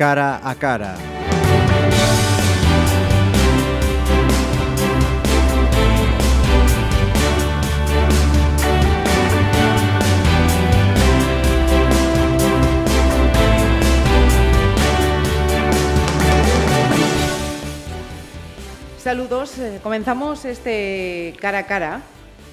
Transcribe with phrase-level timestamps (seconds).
[0.00, 0.96] cara a cara.
[18.96, 22.00] Saludos, eh, comenzamos este cara a cara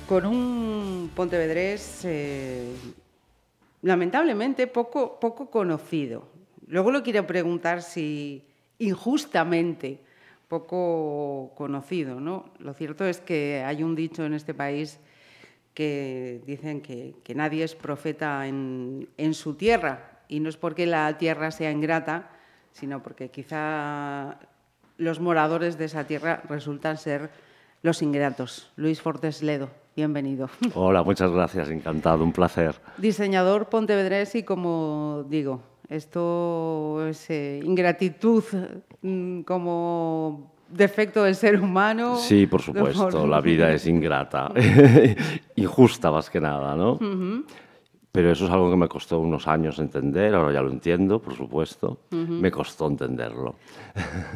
[0.06, 2.76] con un Pontevedrés eh,
[3.84, 6.37] lamentablemente poco, poco conocido.
[6.68, 8.44] Luego lo quiero preguntar si
[8.80, 10.00] injustamente
[10.48, 12.20] poco conocido.
[12.20, 12.46] ¿no?
[12.60, 15.00] Lo cierto es que hay un dicho en este país
[15.74, 20.86] que dicen que, que nadie es profeta en, en su tierra y no es porque
[20.86, 22.32] la tierra sea ingrata,
[22.72, 24.40] sino porque quizá
[24.98, 27.30] los moradores de esa tierra resultan ser
[27.84, 28.72] los ingratos.
[28.76, 30.50] Luis Fortes Ledo, bienvenido.
[30.74, 32.76] Hola, muchas gracias, encantado, un placer.
[32.98, 38.44] Diseñador pontevedrés y como digo, esto es eh, ingratitud
[39.02, 42.18] mm, como defecto del ser humano.
[42.18, 44.52] Sí, por supuesto, la vida es ingrata,
[45.56, 46.94] injusta más que nada, ¿no?
[46.94, 47.46] Uh -huh.
[48.12, 51.36] Pero eso es algo que me costó unos años entender, ahora ya lo entiendo, por
[51.36, 52.00] supuesto.
[52.12, 52.40] Uh -huh.
[52.42, 53.56] Me costó entenderlo.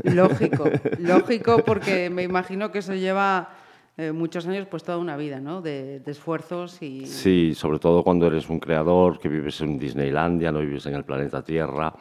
[0.03, 0.65] Lógico,
[0.99, 3.49] lógico, porque me imagino que eso lleva
[3.97, 5.61] eh, muchos años, pues toda una vida, ¿no?
[5.61, 7.05] De, de, esfuerzos y...
[7.05, 11.03] Sí, sobre todo cuando eres un creador, que vives en Disneylandia, no vives en el
[11.03, 11.93] planeta Tierra,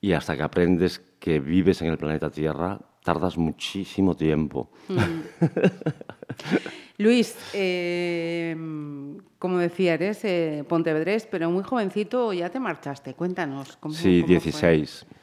[0.00, 4.70] y hasta que aprendes que vives en el planeta Tierra, tardas muchísimo tiempo.
[4.88, 4.96] Mm.
[6.98, 8.56] Luis, eh,
[9.38, 13.14] como decía, eres eh, pontevedrés, pero muy jovencito ya te marchaste.
[13.14, 13.76] Cuéntanos.
[13.76, 15.06] ¿cómo, sí, cómo 16.
[15.08, 15.17] Fue?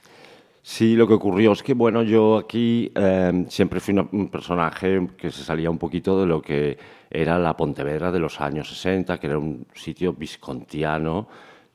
[0.67, 5.29] Sí, lo que ocurrió es que, bueno, yo aquí eh, siempre fui un personaje que
[5.29, 6.75] se salía un poquito de lo que
[7.07, 11.27] era la Pontevedra de los años 60, que era un sitio viscontiano,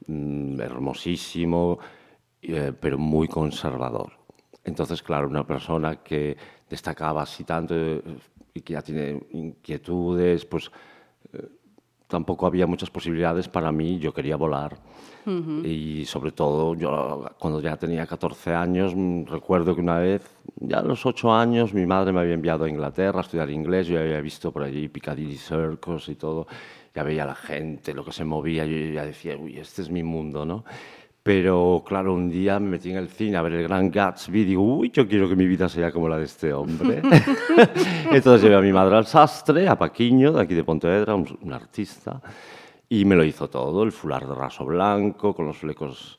[0.08, 1.78] mmm, hermosísimo,
[2.42, 4.10] eh, pero muy conservador.
[4.64, 6.36] Entonces, claro, una persona que
[6.68, 8.02] destacaba así tanto eh,
[8.54, 10.68] y que ya tiene inquietudes, pues
[12.10, 14.76] tampoco había muchas posibilidades para mí, yo quería volar.
[15.26, 15.66] Uh -huh.
[15.66, 20.22] Y sobre todo, yo cuando ya tenía 14 años, mm, recuerdo que una vez,
[20.56, 23.86] ya a los 8 años, mi madre me había enviado a Inglaterra a estudiar inglés,
[23.86, 26.46] yo había visto por allí Piccadilly Circus y todo,
[26.94, 29.90] ya veía a la gente, lo que se movía, yo ya decía, uy, este es
[29.90, 30.64] mi mundo, ¿no?
[31.22, 34.44] Pero claro, un día me metí en el cine a ver el Gran Gatsby y
[34.44, 37.02] digo, uy, yo quiero que mi vida sea como la de este hombre.
[38.10, 41.52] Entonces llevé a mi madre al sastre, a Paquiño, de aquí de Pontevedra, un, un,
[41.52, 42.22] artista,
[42.88, 46.18] y me lo hizo todo, el fular de raso blanco, con los flecos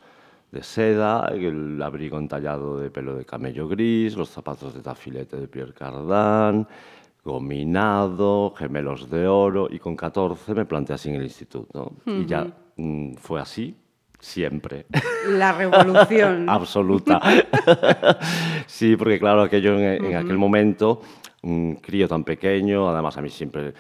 [0.52, 5.48] de seda, el abrigo entallado de pelo de camello gris, los zapatos de tafilete de
[5.48, 6.68] Pierre Cardin,
[7.24, 11.94] gominado, gemelos de oro, y con 14 me planteé así en el instituto.
[12.06, 12.22] Uh -huh.
[12.22, 13.76] Y ya mm, fue así,
[14.22, 14.86] siempre.
[15.28, 16.46] La revolución.
[16.50, 17.20] Absoluta.
[18.68, 20.24] sí, porque claro, aquello en, en uh -huh.
[20.24, 21.02] aquel momento,
[21.42, 23.74] un crío tan pequeño, además a mí siempre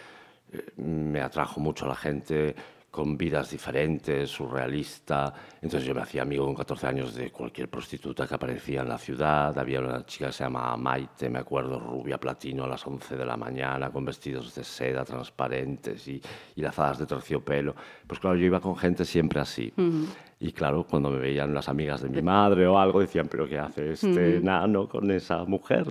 [0.52, 2.56] eh, me atrajo mucho a la gente
[2.92, 5.34] con vidas diferentes, surrealista.
[5.62, 8.98] Entonces yo me hacía amigo con 14 años de cualquier prostituta que aparecía en la
[8.98, 9.58] ciudad.
[9.58, 13.26] Había una chica que se llamaba Maite, me acuerdo, rubia platino a las 11 de
[13.26, 16.22] la mañana, con vestidos de seda transparentes y,
[16.56, 17.74] y lazadas de terciopelo.
[18.06, 19.72] Pues claro, yo iba con gente siempre así.
[19.78, 20.06] Uh -huh.
[20.42, 23.58] Y claro, cuando me veían las amigas de mi madre o algo, decían, pero ¿qué
[23.58, 24.44] hace este uh -huh.
[24.44, 25.86] nano con esa mujer?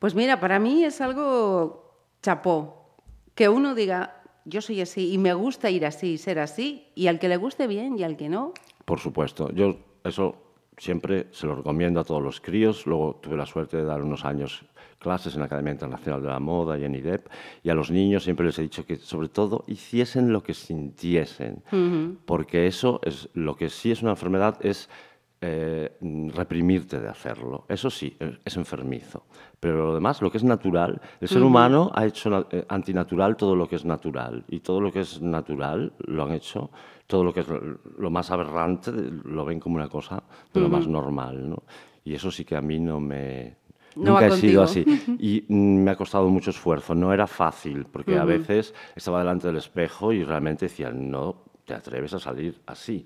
[0.00, 2.96] Pues mira, para mí es algo chapó.
[3.36, 7.18] Que uno diga, yo soy así y me gusta ir así, ser así, y al
[7.18, 8.52] que le guste bien y al que no.
[8.84, 10.36] Por supuesto, yo eso
[10.76, 12.86] siempre se lo recomiendo a todos los críos.
[12.86, 14.64] Luego tuve la suerte de dar unos años
[14.98, 17.28] clases en la Academia Internacional de la Moda y en IDEP,
[17.62, 21.62] y a los niños siempre les he dicho que sobre todo hiciesen lo que sintiesen,
[21.72, 22.16] uh -huh.
[22.24, 24.88] porque eso es lo que sí es una enfermedad es
[25.46, 27.66] eh, reprimirte de hacerlo.
[27.68, 29.24] Eso sí, es enfermizo.
[29.60, 31.48] Pero lo demás, lo que es natural, el ser uh -huh.
[31.48, 34.44] humano ha hecho eh, antinatural todo lo que es natural.
[34.48, 36.70] Y todo lo que es natural lo han hecho,
[37.06, 37.46] todo lo que es
[37.98, 38.90] lo más aberrante
[39.24, 40.72] lo ven como una cosa de lo uh -huh.
[40.72, 41.50] más normal.
[41.50, 41.62] ¿no?
[42.04, 43.56] Y eso sí que a mí no me,
[43.96, 44.50] no Nunca he contigo.
[44.50, 44.84] sido así.
[45.18, 46.94] Y mm, me ha costado mucho esfuerzo.
[46.94, 48.22] No era fácil, porque uh -huh.
[48.22, 51.36] a veces estaba delante del espejo y realmente decía, no
[51.66, 53.04] te atreves a salir así.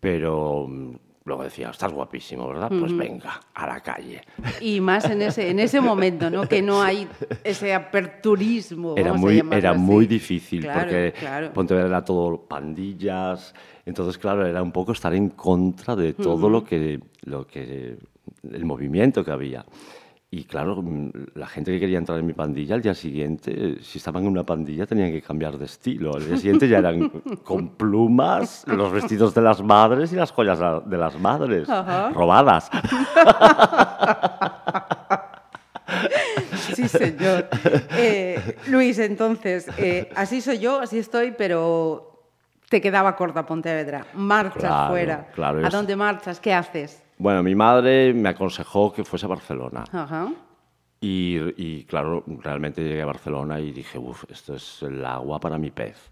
[0.00, 0.94] Pero mm,
[1.24, 2.68] luego decía, estás guapísimo, ¿verdad?
[2.68, 4.22] Pues venga, a la calle.
[4.60, 6.48] Y más en ese, en ese momento, ¿no?
[6.48, 7.08] Que no hay
[7.44, 8.94] ese aperturismo.
[8.96, 9.78] Era, muy, era así.
[9.78, 11.52] muy difícil, claro, porque claro.
[11.52, 13.54] Pontevedra era todo pandillas.
[13.86, 17.96] Entonces, claro, era un poco estar en contra de todo lo, que, lo que.
[18.50, 19.64] el movimiento que había.
[20.34, 23.98] Y claro, mm, la gente que quería entrar en mi pandilla al día siguiente, si
[23.98, 26.14] estaban en una pandilla tenían que cambiar de estilo.
[26.14, 27.10] Al día siguiente ya eran
[27.44, 31.68] con plumas, los vestidos de las madres y las joyas de las madres,
[32.14, 32.70] robadas.
[36.74, 37.48] Sí, señor.
[37.98, 42.30] Eh, Luis, entonces, eh, así soy yo, así estoy, pero
[42.70, 44.06] te quedaba corta Pontevedra.
[44.14, 45.28] Marchas fuera.
[45.36, 46.40] ¿A dónde marchas?
[46.40, 47.02] ¿Qué haces?
[47.22, 49.84] Bueno, mi madre me aconsejó que fuese a Barcelona.
[51.00, 55.70] Y, claro, realmente llegué a Barcelona y dije, uff, esto es el agua para mi
[55.70, 56.10] pez.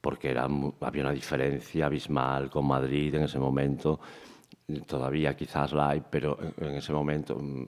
[0.00, 0.48] Porque era,
[0.80, 4.00] había una diferencia abismal con Madrid en ese momento.
[4.84, 7.64] Todavía quizás la hay, pero en, ese momento mm,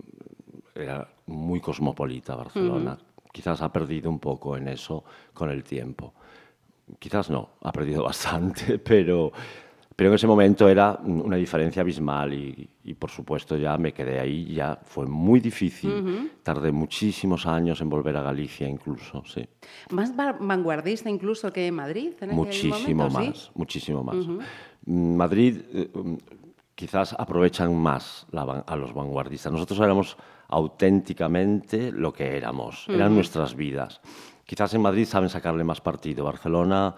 [0.74, 2.98] era muy cosmopolita Barcelona.
[3.30, 6.12] Quizás ha perdido un poco en eso con el tiempo.
[6.98, 9.30] Quizás no, ha perdido bastante, pero
[9.96, 14.52] pero en ese momento era una diferencia abismal y, por supuesto ya me quedé ahí,
[14.52, 19.46] ya fue muy difícil, tardé muchísimos años en volver a Galicia incluso, sí.
[19.90, 22.12] ¿Más vanguardista incluso que Madrid?
[22.20, 24.16] En muchísimo más, muchísimo más.
[24.86, 26.14] Mm, Madrid eh, mm,
[26.74, 29.52] quizás aprovechan más a los vanguardistas.
[29.52, 30.16] Nosotros éramos
[30.48, 34.00] auténticamente lo que éramos, eran nuestras vidas.
[34.44, 36.24] Quizás en Madrid saben sacarle más partido.
[36.24, 36.94] Barcelona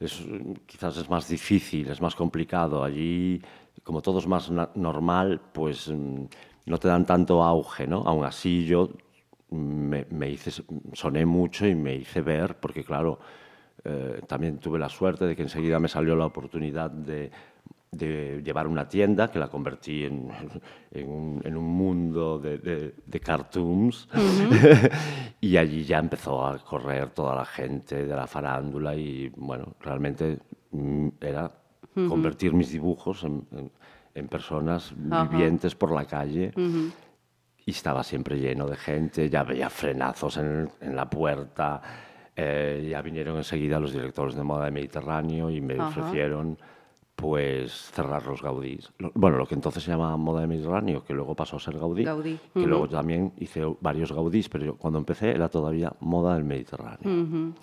[0.00, 0.22] es,
[0.66, 2.82] quizás es más difícil, es más complicado.
[2.82, 3.40] Allí,
[3.82, 6.24] como todo es más normal, pues mm,
[6.66, 8.02] no te dan tanto auge, ¿no?
[8.06, 8.90] Aún así yo
[9.50, 10.50] me, me hice,
[10.92, 13.18] soné mucho y me hice ver, porque claro,
[13.84, 17.30] eh, también tuve la suerte de que enseguida me salió la oportunidad de
[17.96, 20.30] de llevar una tienda que la convertí en,
[20.94, 24.08] un, mundo de, cartoons.
[25.40, 30.38] Y allí ya empezó a correr toda la gente de la farándula y bueno, realmente
[30.70, 31.50] mm, era
[32.08, 36.52] convertir mis dibujos en, personas vivientes por la calle.
[36.56, 41.82] Y estaba siempre lleno de gente, ya veía frenazos en, la puerta,
[42.34, 46.58] eh, ya vinieron enseguida los directores de moda de Mediterráneo y me ofrecieron
[47.16, 48.92] pues cerrar los Gaudís.
[49.14, 52.04] Bueno, lo que entonces se llamaba moda de Mediterráneo, que luego pasó a ser Gaudí,
[52.04, 57.54] que luego también hice varios Gaudís, pero yo, cuando empecé era todavía moda del Mediterráneo.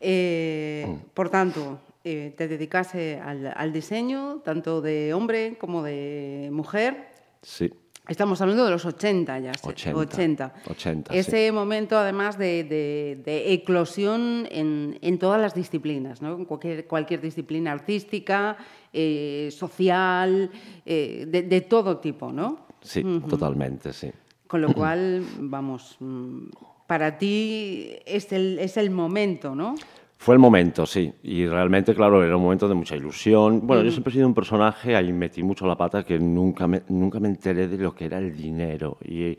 [0.00, 1.10] Eh, mm.
[1.12, 7.08] Por tanto, eh, te dedicase al, diseño, tanto de hombre como de mujer.
[7.42, 7.72] Sí.
[8.08, 9.52] Estamos hablando de los 80 ya.
[9.62, 10.54] 80.
[10.66, 11.14] 80.
[11.14, 16.36] Ese momento, además, de, eclosión en, todas las disciplinas, ¿no?
[16.36, 18.56] en cualquier, cualquier disciplina artística,
[18.92, 20.50] eh, social,
[20.84, 22.66] eh, de, todo tipo, ¿no?
[22.80, 24.10] Sí, totalmente, sí.
[24.48, 26.46] Con lo cual, vamos, mm,
[26.88, 29.76] para ti es el, es el momento, ¿no?
[30.22, 31.12] Fue el momento, sí.
[31.24, 33.66] Y realmente, claro, era un momento de mucha ilusión.
[33.66, 36.84] Bueno, yo siempre he sido un personaje, ahí metí mucho la pata, que nunca me,
[36.90, 38.98] nunca me enteré de lo que era el dinero.
[39.04, 39.36] Y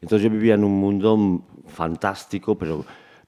[0.00, 2.82] entonces yo vivía en un mundo fantástico, pero,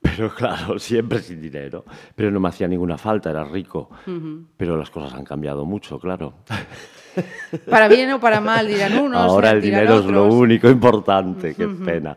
[0.05, 1.85] pero claro, siempre sin dinero.
[2.15, 3.91] Pero no me hacía ninguna falta, era rico.
[4.56, 6.35] Pero las cosas han cambiado mucho, claro.
[7.71, 9.21] Para bien o para mal, dirán unos.
[9.21, 12.17] Ahora el dinero es lo único importante, qué pena.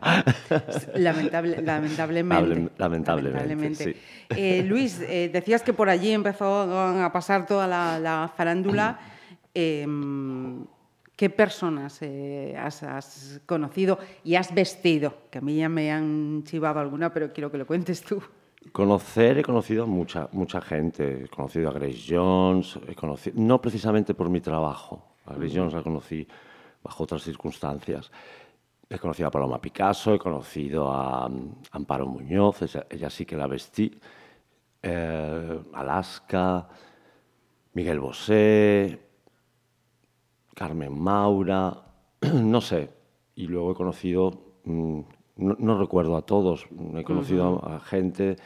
[0.96, 2.70] lamentablemente.
[2.76, 3.96] lamentablemente.
[4.30, 8.98] Eh, Luis, eh, decías que por allí empezó a pasar toda la, farándula.
[9.54, 10.64] Em,
[11.18, 15.14] ¿Qué personas eh, has, conocido y has vestido?
[15.32, 18.22] Que a mí ya me han chivado alguna, pero quiero que lo cuentes tú.
[18.70, 21.24] Conocer, he conocido a mucha, mucha gente.
[21.24, 25.16] He conocido a Grace Jones, he conocido, no precisamente por mi trabajo.
[25.26, 26.24] A Grace Jones la conocí
[26.84, 28.12] bajo otras circunstancias.
[28.88, 33.48] He conocido a Paloma Picasso, he conocido a mm, Amparo Muñoz, ella, sí que la
[33.48, 33.90] vestí.
[34.80, 36.68] Eh, Alaska,
[37.72, 39.07] Miguel Bosé,
[40.58, 41.84] Carmen Maura,
[42.34, 42.90] no sé.
[43.36, 44.32] Y luego he conocido,
[44.64, 45.00] mm,
[45.36, 48.36] no, recuerdo a todos, he conocido a gente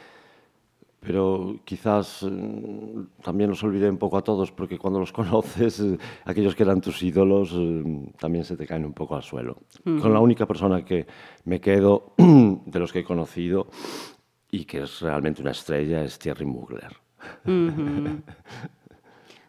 [1.05, 5.97] pero quizás mm, también los olvidé un poco a todos, porque cuando los conoces, eh,
[6.25, 9.57] aquellos que eran tus ídolos eh, también se te caen un poco al suelo.
[9.83, 11.05] Con la única persona que
[11.45, 13.67] me quedo de los que he conocido
[14.49, 16.95] y que es realmente una estrella es Thierry Mugler.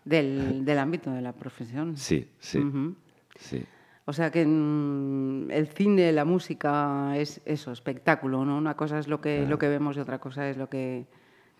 [0.04, 1.96] del, ámbito de la profesión.
[1.96, 2.60] Sí, sí.
[3.36, 3.64] sí.
[4.06, 8.58] O sea que mm, el cine, la música es eso, espectáculo, ¿no?
[8.58, 11.06] Una cosa es lo que, lo que vemos y otra cosa es lo que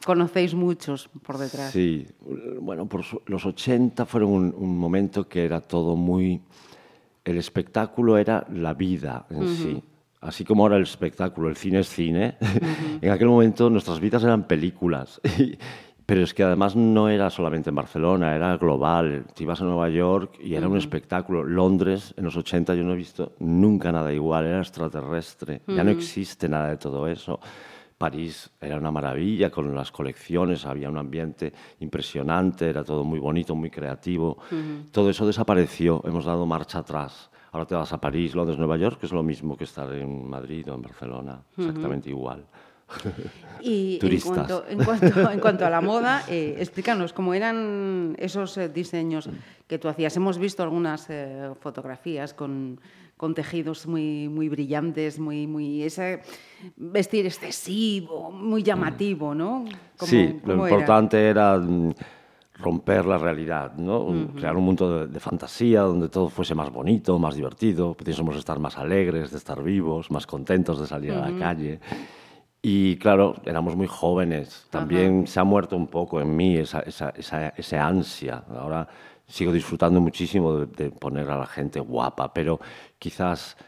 [0.05, 1.73] Conocéis muchos por detrás.
[1.73, 2.07] Sí,
[2.61, 6.43] bueno, por los 80 fueron un, momento que era todo muy...
[7.25, 9.83] El espectáculo era la vida en sí.
[10.21, 12.37] Así como ahora el espectáculo, el cine es cine,
[13.01, 15.21] en aquel momento nuestras vidas eran películas.
[16.07, 19.25] Pero es que además no era solamente en Barcelona, era global.
[19.35, 21.43] Te ibas a Nueva York y era un espectáculo.
[21.45, 25.63] Londres, en los 80 yo no he visto nunca nada igual, era extraterrestre.
[25.67, 27.41] Ya no existe nada de todo eso.
[27.97, 33.55] París era una maravilla con las colecciones, había un ambiente impresionante, era todo muy bonito,
[33.55, 34.37] muy creativo.
[34.91, 37.31] Todo eso desapareció, hemos dado marcha atrás.
[37.53, 40.29] Ahora te vas a París, Londres, Nueva York, que es lo mismo que estar en
[40.29, 42.45] Madrid o en Barcelona, exactamente igual.
[43.65, 48.59] Y en cuanto, en, cuanto, en cuanto, a la moda, eh, explícanos cómo eran esos
[48.59, 49.31] eh, diseños
[49.67, 50.15] que tú hacías.
[50.17, 52.79] Hemos visto algunas eh, fotografías con,
[53.17, 56.21] con, tejidos muy, muy brillantes, muy, muy ese
[56.77, 59.65] vestir excesivo, muy llamativo, ¿no?
[59.97, 61.95] sí, lo importante era mm,
[62.57, 64.29] romper la realidad, ¿no?
[64.37, 68.59] crear un mundo de, de, fantasía donde todo fuese más bonito, más divertido, pudiésemos estar
[68.59, 71.81] más alegres, de estar vivos, más contentos de salir a la calle.
[72.67, 74.67] Y claro, éramos muy jóvenes.
[74.71, 78.43] También se ha muerto un poco en mí esa, esa, esa, ansia.
[78.49, 78.89] Ahora
[79.27, 82.59] sigo disfrutando muchísimo de, de, poner a la gente guapa, pero
[82.99, 83.59] quizás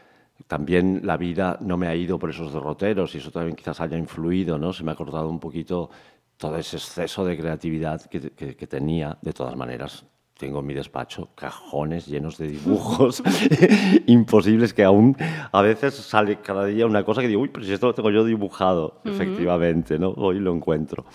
[0.47, 3.99] también la vida no me ha ido por esos derroteros y eso también quizás haya
[3.99, 4.73] influido, ¿no?
[4.73, 5.91] Se me ha cortado un poquito
[6.35, 9.15] todo ese exceso de creatividad que, que, que tenía.
[9.21, 10.05] De todas maneras,
[10.37, 13.23] tengo en mi despacho cajones llenos de dibujos
[14.05, 15.15] imposibles que aún
[15.51, 18.11] a veces sale cada día una cosa que digo, uy, pero si esto lo tengo
[18.11, 20.09] yo dibujado, efectivamente, ¿no?
[20.11, 21.05] Hoy lo encuentro.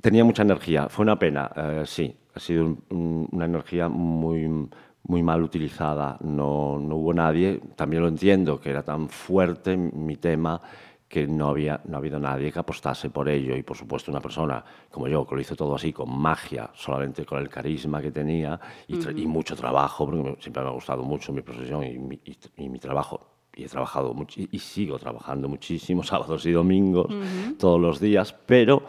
[0.00, 4.68] Tenía mucha energía, fue una pena, eh, sí, ha sido un, una energía muy,
[5.02, 10.16] muy mal utilizada, no, no hubo nadie, también lo entiendo, que era tan fuerte mi
[10.16, 10.60] tema
[11.08, 14.20] que no había no ha habido nadie que apostase por ello y por supuesto una
[14.20, 18.10] persona como yo que lo hizo todo así con magia solamente con el carisma que
[18.10, 19.18] tenía y, uh -huh.
[19.18, 22.68] y mucho trabajo porque siempre me ha gustado mucho mi profesión y mi, y, y
[22.68, 27.56] mi trabajo y he trabajado mucho y sigo trabajando muchísimo sábados y domingos uh -huh.
[27.58, 28.82] todos los días pero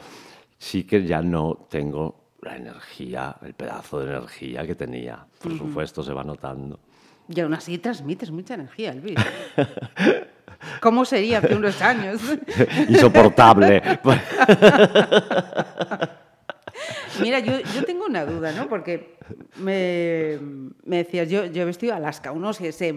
[0.58, 5.56] sí que ya no tengo la energía el pedazo de energía que tenía por uh
[5.56, 5.60] -huh.
[5.60, 6.80] supuesto se va notando
[7.34, 9.20] y aún así transmites mucha energía Elvis
[10.82, 12.22] ¿Cómo sería hace unos años?
[12.89, 13.82] Insoportable.
[17.22, 18.70] Mira, yo, yo, tengo una duda, ¿no?
[18.70, 19.18] Porque
[19.58, 20.38] me,
[20.86, 22.96] me decías, yo, yo he vestido Alaska, uno se, se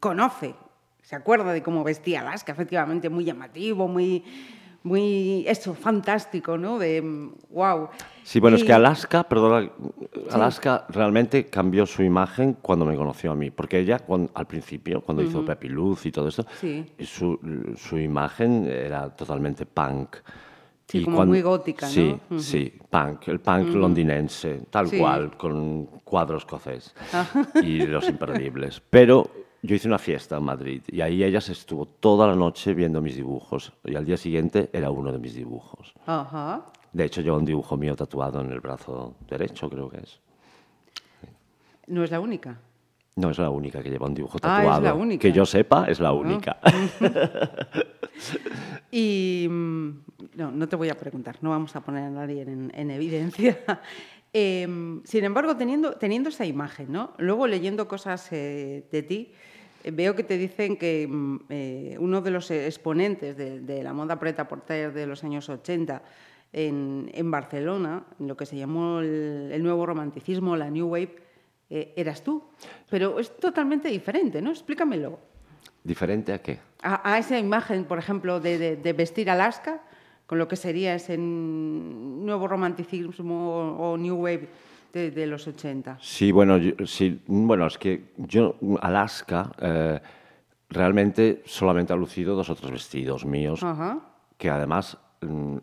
[0.00, 0.54] conoce,
[1.02, 4.24] se acuerda de cómo vestía Alaska, efectivamente, muy llamativo, muy,
[4.84, 6.78] muy, eso, fantástico, ¿no?
[6.78, 7.00] De,
[7.48, 7.88] wow.
[8.22, 8.60] Sí, bueno, y...
[8.60, 9.70] es que Alaska, perdona,
[10.30, 10.92] Alaska sí.
[10.92, 15.22] realmente cambió su imagen cuando me conoció a mí, porque ella cuando, al principio, cuando
[15.22, 15.30] uh -huh.
[15.30, 16.84] hizo Pepi Luz y todo eso, sí.
[17.00, 17.40] su,
[17.76, 20.16] su, imagen era totalmente punk.
[20.86, 22.36] Sí, y como cuando, muy gótica, sí, ¿no?
[22.36, 22.40] Uh -huh.
[22.40, 23.74] Sí, punk, el punk uh -huh.
[23.76, 26.94] londinense, tal cual, con cuadros escocés
[27.62, 28.82] y los imperdibles.
[28.90, 29.30] Pero
[29.64, 33.00] yo hice una fiesta en Madrid y ahí ella se estuvo toda la noche viendo
[33.00, 35.94] mis dibujos y al día siguiente era uno de mis dibujos.
[36.04, 36.66] Ajá.
[36.92, 40.20] De hecho, lleva un dibujo mío tatuado en el brazo derecho, creo que es.
[41.86, 42.58] ¿No es la única?
[43.16, 44.70] No es la única que lleva un dibujo tatuado.
[44.70, 45.22] Ah, es la única.
[45.22, 46.58] Que yo sepa, es la única.
[48.90, 49.88] y mm,
[50.34, 53.58] no, no te voy a preguntar, no vamos a poner a nadie en, en evidencia.
[54.34, 54.68] eh,
[55.04, 57.14] sin embargo, teniendo, teniendo esa imagen, ¿no?
[57.16, 59.32] luego leyendo cosas eh, de ti,
[59.92, 64.18] veo que te dicen que mm, eh, uno de los exponentes de, de la moda
[64.18, 66.02] preta porter de los años 80
[66.52, 71.16] en, en, Barcelona, en lo que se llamó el, el nuevo romanticismo, la New Wave,
[71.70, 72.42] eh, eras tú.
[72.88, 74.50] Pero es totalmente diferente, ¿no?
[74.50, 75.18] Explícamelo.
[75.82, 76.60] ¿Diferente a qué?
[76.82, 79.82] A, a esa imagen, por ejemplo, de, de, de, vestir Alaska,
[80.26, 84.48] con lo que sería ese nuevo romanticismo o, o New Wave
[84.94, 85.98] de, de, los 80.
[86.00, 90.00] Sí, bueno, yo, sí, bueno, es que yo, Alaska, eh,
[90.70, 94.00] realmente solamente ha lucido dos o tres vestidos míos, -huh.
[94.38, 95.56] que además mm,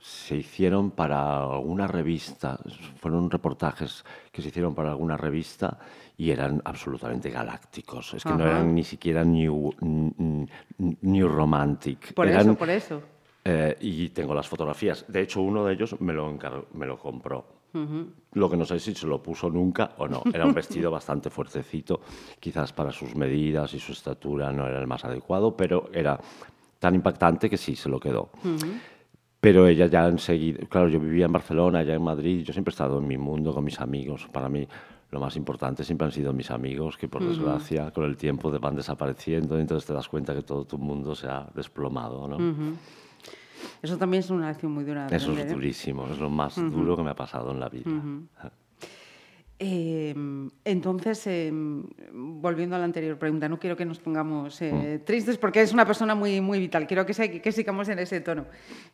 [0.00, 2.58] se hicieron para alguna revista,
[3.00, 5.78] fueron reportajes que se hicieron para alguna revista
[6.18, 8.14] y eran absolutamente galácticos.
[8.14, 8.38] Es que Ajá.
[8.38, 9.72] no eran ni siquiera new,
[10.78, 12.12] new romantic.
[12.14, 13.02] Por eran, eso, por eso.
[13.44, 15.04] Eh, y tengo las fotografías.
[15.08, 16.36] De hecho, uno de ellos me lo,
[16.74, 17.55] me lo compró.
[17.76, 18.06] Uh -huh.
[18.32, 20.22] Lo que no sé si se lo puso nunca o no.
[20.32, 22.00] Era un vestido bastante fuertecito,
[22.40, 26.18] quizás para sus medidas y su estatura no era el más adecuado, pero era
[26.78, 28.30] tan impactante que sí, se lo quedó.
[28.44, 28.80] Uh -huh.
[29.40, 32.74] Pero ella ya enseguida, claro, yo vivía en Barcelona, ya en Madrid, yo siempre he
[32.74, 34.26] estado en mi mundo con mis amigos.
[34.32, 34.66] Para mí
[35.10, 37.28] lo más importante siempre han sido mis amigos, que por uh -huh.
[37.28, 41.14] desgracia con el tiempo van desapareciendo y entonces te das cuenta que todo tu mundo
[41.14, 42.38] se ha desplomado, ¿no?
[43.82, 45.06] Eso también es una lección muy dura.
[45.10, 45.54] Eso es ¿eh?
[45.54, 46.70] durísimo, es lo más uh -huh.
[46.70, 47.90] duro que me ha pasado en la vida.
[49.58, 50.14] Eh,
[50.64, 51.50] entonces, eh,
[52.12, 55.04] volviendo a la anterior pregunta, no quiero que nos pongamos eh, mm.
[55.04, 58.20] tristes porque es una persona muy, muy vital, quiero que, se, que sigamos en ese
[58.20, 58.44] tono.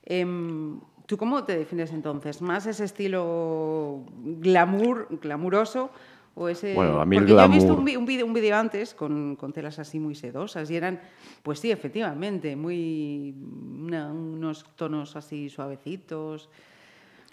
[0.05, 2.41] Em, ¿Tú cómo te defines entonces?
[2.41, 5.91] ¿Más ese estilo glamour, glamuroso?
[6.35, 6.75] O ese...
[6.75, 8.07] Bueno, a mí Porque el yo he visto glamour- un, vi- un
[8.55, 10.99] antes con, con telas así muy sedosas y eran,
[11.43, 13.35] pues sí, efectivamente, muy
[13.81, 16.49] una- unos tonos así suavecitos,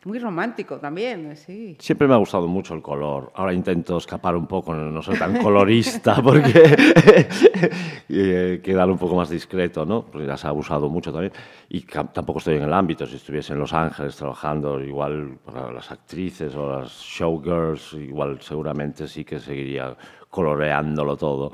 [0.06, 1.76] muy romántico también, sí.
[1.80, 3.32] Siempre me ha gustado mucho el color.
[3.36, 6.52] Ahora intento escapar un poco, no soy tan colorista porque
[8.10, 10.06] eh, quedar un poco más discreto, ¿no?
[10.06, 11.34] Porque ya se ha abusado mucho también.
[11.70, 13.06] Y tampoco estoy en el ámbito.
[13.06, 19.08] Si estuviese en Los Ángeles trabajando igual para las actrices o las showgirls, igual seguramente
[19.08, 19.96] sí que seguiría
[20.30, 21.52] coloreándolo todo.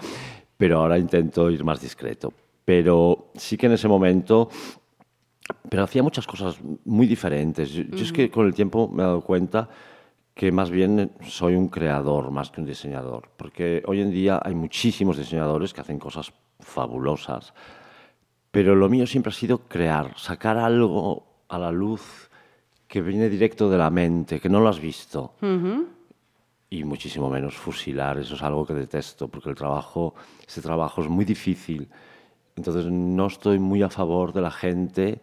[0.56, 2.32] Pero ahora intento ir más discreto.
[2.64, 4.50] Pero sí que en ese momento
[5.70, 7.72] pero hacía muchas cosas muy diferentes.
[7.72, 9.70] Yo, yo es que con el tiempo me he dado cuenta
[10.36, 14.54] que más bien soy un creador más que un diseñador, porque hoy en día hay
[14.54, 17.54] muchísimos diseñadores que hacen cosas fabulosas,
[18.52, 22.30] pero lo mío siempre ha sido crear, sacar algo a la luz
[22.88, 25.34] que viene directo de la mente, que no lo has visto.
[26.70, 31.08] Y muchísimo menos fusilar, eso es algo que detesto, porque el trabajo, ese trabajo es
[31.08, 31.88] muy difícil.
[32.58, 35.22] Entonces no estoy muy a favor de la gente,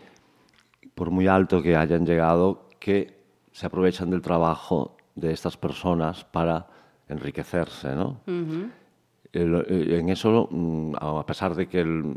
[0.95, 3.17] por muy alto que hayan llegado, que
[3.53, 6.67] se aprovechan del trabajo de estas personas para
[7.09, 8.21] enriquecerse, ¿no?
[9.33, 12.17] El- eh, en eso, mm, a pesar de que el-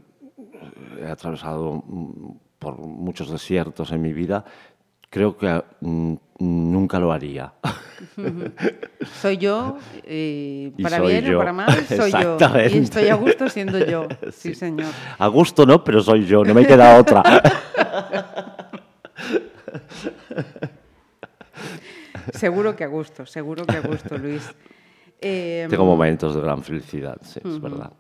[1.01, 4.44] he atravesado mm, por muchos desiertos en mi vida,
[5.10, 7.53] creo que mm, nunca lo haría.
[9.22, 11.38] Soy yo, eh, para soy bien yo.
[11.38, 12.38] o para mal, soy yo.
[12.72, 14.55] Y estoy a gusto siendo yo, sí, Sí.
[14.55, 14.91] señor.
[15.17, 17.24] A gusto no, pero soy yo, no me queda otra.
[22.34, 24.50] Seguro que a gusto, seguro que a gusto, Luis.
[25.22, 27.94] Eh, Tengo momentos de gran felicidad, sí, es verdad.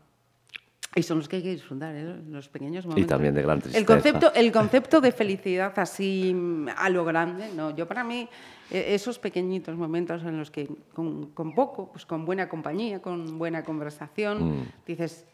[0.97, 2.21] Y son los que hay que disfrutar, ¿eh?
[2.29, 3.09] los pequeños Y momentos.
[3.09, 3.85] también de gran El tristeza.
[3.85, 7.75] concepto, el concepto de felicidad así mm, a lo grande, no.
[7.75, 8.29] Yo para mí,
[8.71, 13.37] eh, esos pequeñitos momentos en los que con, con poco, pues con buena compañía, con
[13.37, 15.25] buena conversación, dices,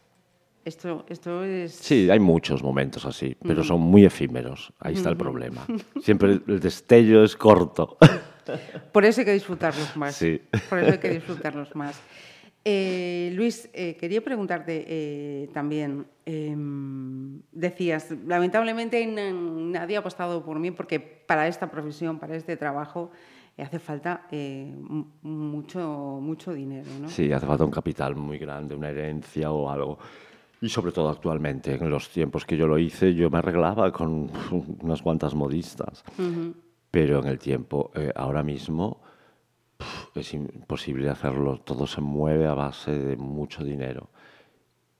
[0.64, 1.72] esto, esto es...
[1.72, 4.72] Sí, hay muchos momentos así, pero son muy efímeros.
[4.80, 5.66] Ahí está el problema.
[6.00, 7.96] Siempre el destello es corto.
[8.92, 10.14] Por eso hay que disfrutarlos más.
[10.16, 10.40] Sí.
[10.68, 12.00] Por eso hay que disfrutarlos más.
[12.64, 20.60] Eh, Luis, eh, quería preguntarte eh, también, em, decías, lamentablemente na- nadie ha apostado por
[20.60, 23.10] mí porque para esta profesión, para este trabajo,
[23.58, 24.26] hace falta
[25.22, 27.08] mucho, mucho dinero, ¿no?
[27.08, 29.98] Sí, hace falta un capital muy grande, una herencia o algo.
[30.62, 34.30] Y sobre todo actualmente, en los tiempos que yo lo hice, yo me arreglaba con
[34.80, 36.04] unas cuantas modistas.
[36.88, 39.02] Pero en el tiempo, eh, ahora mismo,
[39.76, 41.58] pf, es imposible hacerlo.
[41.58, 44.10] Todo se mueve a base de mucho dinero.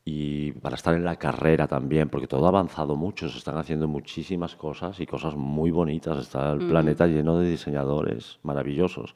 [0.05, 3.87] Y para estar en la carrera también, porque todo ha avanzado mucho, se están haciendo
[3.87, 6.19] muchísimas cosas y cosas muy bonitas.
[6.19, 9.15] Está el planeta lleno de diseñadores maravillosos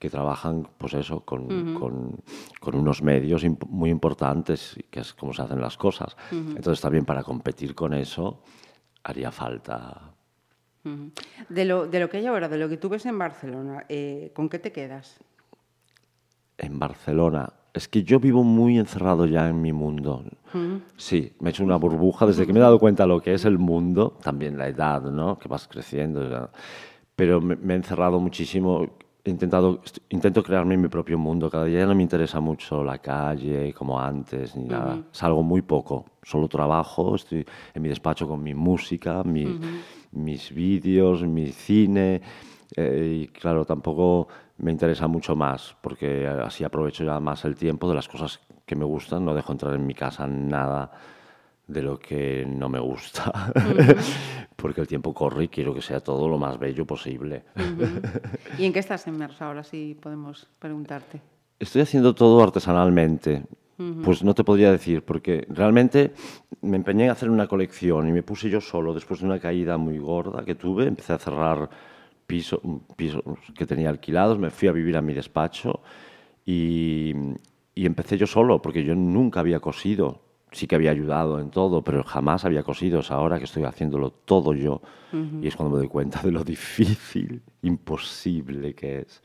[0.00, 2.16] que trabajan, pues eso, con, con-
[2.58, 6.16] con unos medios imp- muy importantes, que es como se hacen las cosas.
[6.32, 8.42] Entonces también para competir con eso
[9.04, 10.10] haría falta.
[11.50, 14.32] De lo, de lo que hay ahora, de lo que tú ves en Barcelona, eh,
[14.34, 15.18] ¿con qué te quedas?
[16.62, 17.52] en Barcelona.
[17.72, 20.24] Es que yo vivo muy encerrado ya en mi mundo.
[20.96, 23.32] Sí, me he hecho una burbuja desde que me he dado cuenta de lo que
[23.32, 25.38] es el mundo, también la edad, ¿no?
[25.38, 26.28] Que vas creciendo.
[26.28, 26.50] ya.
[27.16, 28.86] Pero me, me he encerrado muchísimo.
[29.22, 31.50] He intentado, intento crearme mi propio mundo.
[31.50, 35.02] Cada día ya no me interesa mucho la calle como antes ni nada.
[35.12, 36.06] Salgo muy poco.
[36.22, 39.58] Solo trabajo, estoy en mi despacho con mi música, mi-
[40.12, 42.22] mis vídeos, mi cine.
[42.76, 44.28] Eh, y claro, tampoco
[44.58, 48.74] me interesa mucho más, porque así aprovecho ya más el tiempo de las cosas que
[48.76, 50.90] me gustan, no dejo entrar en mi casa nada
[51.70, 53.52] de lo que no me gusta,
[54.56, 57.44] porque el tiempo corre y quiero que sea todo lo más bello posible.
[58.58, 61.20] ¿Y en qué estás inmerso ahora, si podemos preguntarte?
[61.58, 63.42] Estoy haciendo todo artesanalmente.
[64.04, 66.12] Pues no te podría decir, porque realmente
[66.60, 69.78] me empeñé en hacer una colección y me puse yo solo después de una caída
[69.78, 70.86] muy gorda que tuve.
[70.86, 71.70] Empecé a cerrar
[72.26, 72.60] piso-
[72.96, 73.22] pisos
[73.54, 75.80] que tenía alquilados, me fui a vivir a mi despacho
[76.44, 77.14] y,
[77.74, 80.20] y empecé yo solo, porque yo nunca había cosido.
[80.52, 83.00] Sí que había ayudado en todo, pero jamás había cosido.
[83.00, 84.80] Es ahora que estoy haciéndolo todo yo.
[85.42, 89.20] Y es cuando me doy cuenta de lo difícil, imposible que es.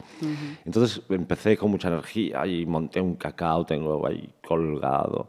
[0.65, 5.25] Entonces empecé con mucha energía y monté un cacao, tengo ahí colgado.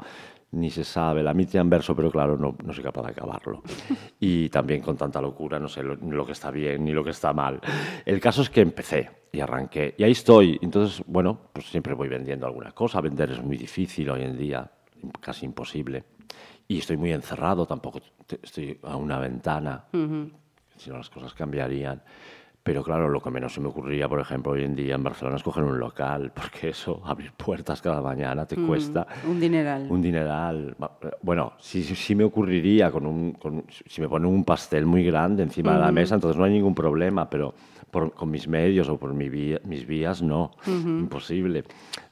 [0.52, 3.62] Ni se sabe, la mitad en verso, pero claro, no, no soy capaz de acabarlo.
[4.18, 7.10] Y también con tanta locura, no sé lo, lo que está bien ni lo que
[7.10, 7.60] está mal.
[8.06, 9.94] El caso es que empecé y arranqué.
[9.98, 10.58] Y ahí estoy.
[10.62, 13.00] Entonces, bueno, pues siempre voy vendiendo alguna cosa.
[13.00, 14.70] Vender es muy difícil hoy en día,
[15.20, 16.04] casi imposible.
[16.68, 18.00] Y estoy muy encerrado, tampoco
[18.42, 19.84] estoy a una ventana.
[20.76, 22.02] si no las cosas cambiarían.
[22.66, 25.36] Pero claro, lo que menos se me ocurriría, por ejemplo, hoy en día en Barcelona
[25.36, 29.86] es coger un local, porque eso, abrir puertas cada mañana te Mm, cuesta un dineral.
[29.88, 30.74] un dineral.
[30.82, 35.04] Va- Bueno, sí, sí, me ocurriría con un, con- si me ponen un pastel muy
[35.04, 37.54] grande encima de la mesa, entonces no hay ningún problema, pero
[37.88, 40.50] por- con mis medios o por mi vía- mis vías no,
[40.98, 41.62] imposible.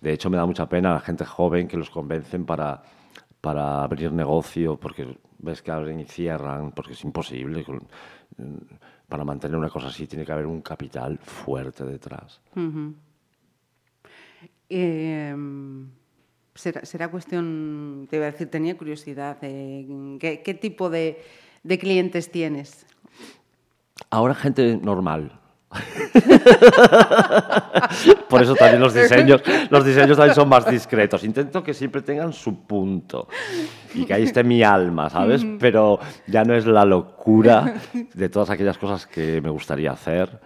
[0.00, 2.80] De hecho, me da mucha pena a la gente joven que los convencen para,
[3.40, 7.64] para abrir negocio, porque ves que abren y cierran, porque es imposible.
[9.14, 12.40] Para mantener una cosa así tiene que haber un capital fuerte detrás.
[14.68, 15.36] Eh,
[16.52, 19.86] será, será cuestión, te iba a decir, tenía curiosidad, eh,
[20.18, 21.22] ¿qué, qué tipo de,
[21.62, 22.86] de clientes tienes?
[24.10, 25.38] Ahora gente normal.
[28.28, 31.24] Por eso también los diseños, los diseños también son más discretos.
[31.24, 33.28] Intento que siempre tengan su punto
[33.94, 35.44] y que ahí esté mi alma, ¿sabes?
[35.58, 37.74] Pero ya no es la locura
[38.14, 40.40] de todas aquellas cosas que me gustaría hacer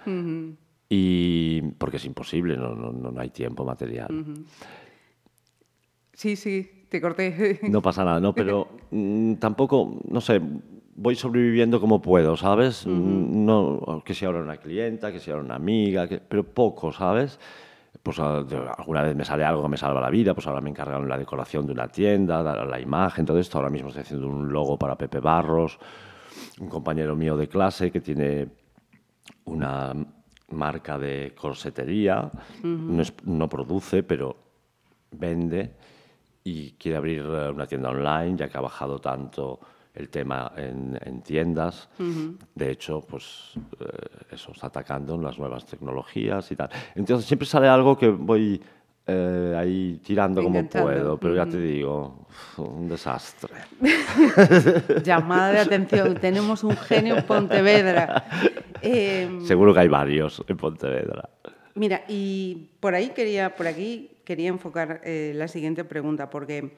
[0.88, 4.08] y porque es imposible, no, no, no hay tiempo material.
[6.14, 7.60] Sí, sí, te corté.
[7.68, 8.34] No pasa nada, ¿no?
[8.34, 10.40] Pero mm, tampoco, no sé,
[11.00, 12.84] voy sobreviviendo como puedo, ¿sabes?
[13.46, 17.38] No, que sea ahora una clienta, que sea ahora una amiga, que- pero poco, ¿sabes?
[18.02, 20.60] Pues a- de- alguna vez me sale algo que me salva la vida, pues ahora
[20.60, 23.58] me encargan la decoración de una tienda, la, la imagen, todo esto.
[23.58, 25.78] Ahora mismo estoy haciendo un logo para Pepe Barros,
[26.60, 28.48] un compañero mío de clase que tiene
[29.44, 29.94] una
[30.50, 32.30] marca de corsetería,
[32.96, 34.36] no, es- no produce, pero
[35.12, 35.72] vende
[36.44, 39.60] y quiere abrir eh, una tienda online, ya que ha bajado tanto
[39.98, 41.88] el tema en, en tiendas.
[42.54, 43.84] De hecho, pues eh,
[44.30, 46.70] eso está atacando las nuevas tecnologías y tal.
[46.94, 48.62] Entonces siempre sale algo que voy
[49.10, 52.26] eh, ahí tirando como puedo, pero ya te digo,
[52.58, 53.54] un desastre.
[55.02, 58.24] Llamada de atención, tenemos un genio en Pontevedra.
[58.82, 61.28] Eh, Seguro que hay varios en Pontevedra.
[61.74, 66.76] Mira, y por ahí quería, por aquí quería enfocar eh, la siguiente pregunta, porque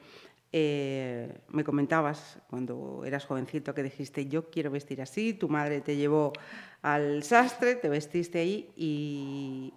[0.53, 5.95] eh, me comentabas cuando eras jovencito que dijiste yo quiero vestir así, tu madre te
[5.95, 6.33] llevó
[6.81, 9.73] al sastre, te vestiste ahí y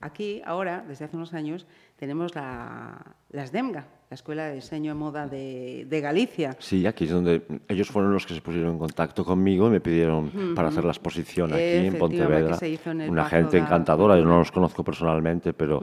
[0.00, 4.94] aquí ahora, desde hace unos años, tenemos la, las DEMGA, la Escuela de Diseño de
[4.94, 6.54] Moda de, de Galicia.
[6.58, 9.80] Sí, aquí es donde ellos fueron los que se pusieron en contacto conmigo y me
[9.80, 12.58] pidieron para hacer la exposición aquí en Pontevedra.
[13.06, 15.80] en una gente da- encantadora, yo no los conozco personalmente, pero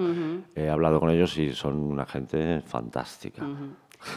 [0.55, 3.43] he hablado con ellos y son una gente fantástica.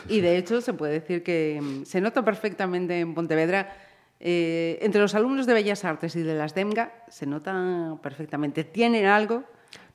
[0.08, 3.76] Y de hecho se puede decir que mm, se nota perfectamente en Pontevedra,
[4.20, 8.64] eh, entre los alumnos de Bellas Artes y de las DEMGA, se nota perfectamente.
[8.64, 9.44] Tienen algo.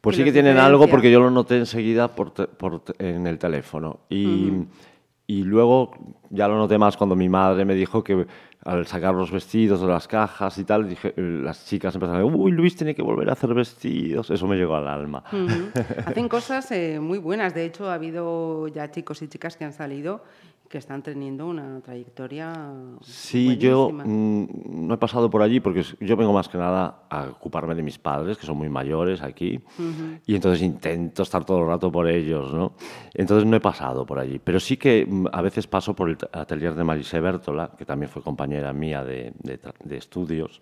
[0.02, 0.92] Pues sí que tienen algo diferencia.
[0.92, 4.00] porque yo lo noté enseguida por te- por te- en el teléfono.
[4.10, 4.52] Y,
[5.28, 5.92] y luego
[6.30, 8.26] ya lo noté más cuando mi madre me dijo que
[8.66, 12.24] al sacar los vestidos de las cajas y tal, dije, eh, las chicas empezaron a
[12.24, 14.30] decir, uy, Luis tiene que volver a hacer vestidos.
[14.30, 15.24] Eso me llegó al alma.
[16.06, 17.54] Hacen cosas eh, muy buenas.
[17.54, 20.24] De hecho, ha habido ya chicos y chicas que han salido
[20.70, 22.72] que están teniendo una trayectoria.
[23.02, 24.04] Sí, yo buenísima.
[24.06, 27.82] mm, no he pasado por allí porque yo vengo más que nada a ocuparme de
[27.82, 29.60] mis padres, que son muy mayores aquí,
[30.28, 32.74] y entonces intento estar todo el rato por ellos, ¿no?
[33.16, 36.18] Entonces no he pasado por allí, pero sí que mm, a veces paso por el
[36.32, 40.62] atelier de Marise Bertola, que también fue compañera mía de, de de estudios,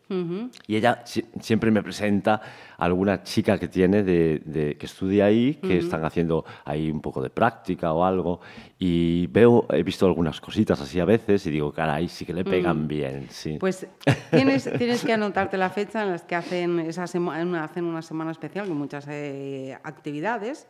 [0.67, 2.41] y ella si- siempre me presenta
[2.77, 7.21] alguna chica que tiene de, de- que estudia ahí, que están haciendo ahí un poco
[7.21, 8.39] de práctica o algo,
[8.79, 12.43] y veo, he visto algunas cositas así a veces y digo, caray, sí que le
[12.43, 13.57] pegan bien, sí.
[13.59, 13.87] Pues
[14.31, 18.31] tienes, tienes que anotarte la fecha en las que hacen, esa sema- hacen una semana
[18.31, 20.67] especial con muchas eh, actividades.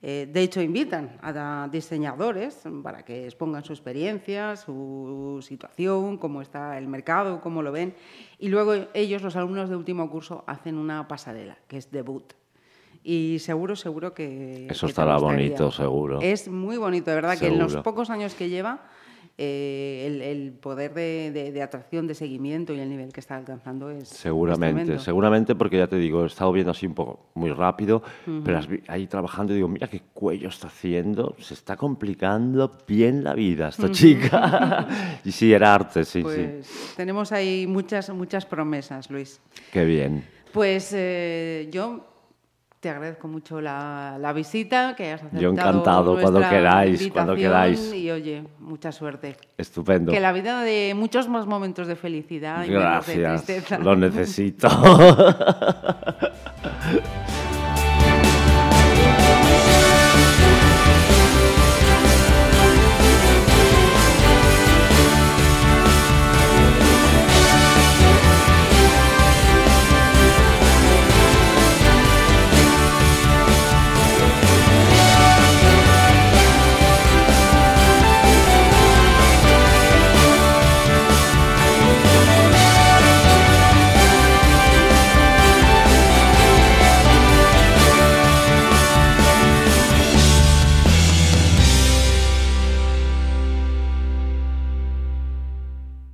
[0.00, 6.78] Eh, de hecho, invitan a diseñadores para que expongan su experiencia, su situación, cómo está
[6.78, 7.94] el mercado, cómo lo ven.
[8.38, 12.32] Y luego ellos, los alumnos de último curso, hacen una pasarela, que es debut.
[13.02, 14.66] Y seguro, seguro que...
[14.70, 16.20] Eso que estará bonito, seguro.
[16.20, 18.88] Es muy bonito, de verdad, que en los pocos años que lleva,
[19.40, 23.36] eh, el, el poder de, de- de atracción, de seguimiento y el nivel que está
[23.36, 24.02] alcanzando es.
[24.02, 25.02] es Seguramente, tremendo.
[25.02, 28.02] seguramente porque ya te digo, he estado viendo así un poco muy rápido,
[28.44, 33.34] pero ahí trabajando y digo, mira qué cuello está haciendo, se está complicando bien la
[33.34, 34.88] vida esta chica.
[35.24, 36.22] y sí, era arte, sí, sí.
[36.22, 39.40] Pues tenemos ahí muchas, muchas promesas, Luis.
[39.72, 40.24] Qué bien.
[40.52, 42.04] Pues eh, yo
[42.80, 47.92] te agradezco mucho la, la visita, que hayas aceptado Yo encantado, cuando queráis, cuando queráis.
[47.92, 49.36] Y oye, mucha suerte.
[49.56, 50.12] Estupendo.
[50.12, 53.78] Que la vida de muchos más momentos de felicidad y menos de Gracias, tristeza.
[53.78, 54.68] lo necesito.